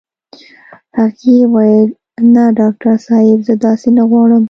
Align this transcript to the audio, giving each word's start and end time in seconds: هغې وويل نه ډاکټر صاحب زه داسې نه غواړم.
هغې 0.97 1.35
وويل 1.53 1.89
نه 2.33 2.43
ډاکټر 2.59 2.95
صاحب 3.07 3.39
زه 3.47 3.53
داسې 3.65 3.87
نه 3.97 4.03
غواړم. 4.09 4.39